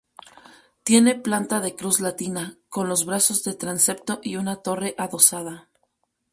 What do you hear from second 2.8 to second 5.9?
los brazos del transepto y una torre adosada.